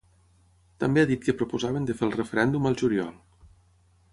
També 0.83 1.01
ha 1.03 1.09
dit 1.11 1.27
que 1.27 1.35
proposaven 1.41 1.85
de 1.91 1.97
fer 1.99 2.07
el 2.09 2.15
referèndum 2.17 2.67
al 2.71 2.79
juliol. 2.85 3.13